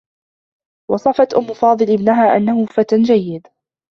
[0.91, 3.47] وصفت أمّ فاضل ابنها أنّه فتى جيّد.